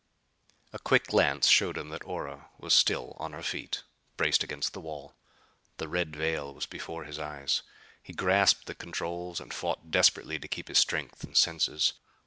[0.73, 3.83] A quick glance showed him that Ora was still on her feet,
[4.17, 5.13] braced against the wall.
[5.77, 7.61] The red veil was before his eyes.
[8.01, 11.93] He grasped the controls, and fought desperately to keep his strength and senses.